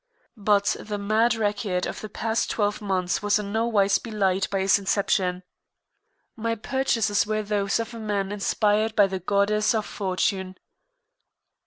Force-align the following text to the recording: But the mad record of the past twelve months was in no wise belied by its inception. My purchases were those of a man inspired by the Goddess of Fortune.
But 0.35 0.75
the 0.79 0.97
mad 0.97 1.35
record 1.35 1.85
of 1.85 2.01
the 2.01 2.09
past 2.09 2.49
twelve 2.49 2.81
months 2.81 3.21
was 3.21 3.37
in 3.37 3.51
no 3.53 3.67
wise 3.67 3.99
belied 3.99 4.47
by 4.49 4.61
its 4.61 4.79
inception. 4.79 5.43
My 6.35 6.55
purchases 6.55 7.27
were 7.27 7.43
those 7.43 7.79
of 7.79 7.93
a 7.93 7.99
man 7.99 8.31
inspired 8.31 8.95
by 8.95 9.05
the 9.05 9.19
Goddess 9.19 9.75
of 9.75 9.85
Fortune. 9.85 10.55